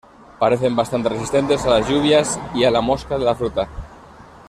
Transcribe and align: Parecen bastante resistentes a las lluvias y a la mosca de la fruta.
Parecen 0.39 0.75
bastante 0.75 1.09
resistentes 1.09 1.63
a 1.63 1.69
las 1.69 1.87
lluvias 1.87 2.39
y 2.55 2.63
a 2.63 2.71
la 2.71 2.81
mosca 2.81 3.19
de 3.19 3.25
la 3.25 3.35
fruta. 3.35 3.69